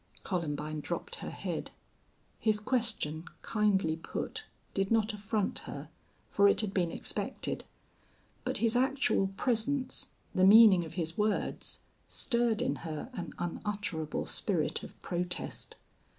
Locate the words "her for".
5.69-6.47